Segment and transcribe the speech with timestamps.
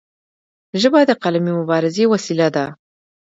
[0.81, 2.65] ژبه د قلمي مبارزې وسیله ده.